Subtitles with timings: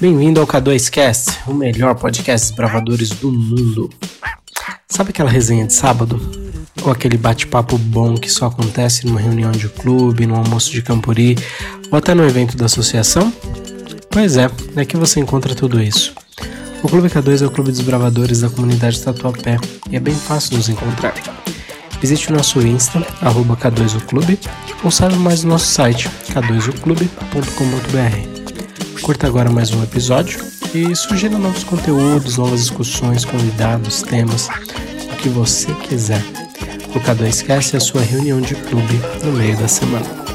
[0.00, 3.90] Bem-vindo ao K2Cast, o melhor podcast dos bravadores do mundo.
[4.86, 6.20] Sabe aquela resenha de sábado?
[6.84, 11.36] Ou aquele bate-papo bom que só acontece numa reunião de clube, num almoço de campuri
[11.90, 13.32] ou até no evento da associação?
[14.08, 16.14] Pois é, é que você encontra tudo isso.
[16.80, 19.56] O Clube K2 é o clube dos bravadores da comunidade Tatuapé
[19.90, 21.12] e é bem fácil nos encontrar.
[22.00, 24.38] Visite o nosso Insta, arroba K2oclube,
[24.84, 28.37] ou saiba mais no nosso site, k2oclube.com.br.
[29.02, 30.40] Curta agora mais um episódio
[30.74, 34.48] e sugira novos conteúdos, novas discussões, convidados, temas,
[35.12, 36.22] o que você quiser.
[36.94, 40.27] O K2Cast é a sua reunião de clube no meio da semana.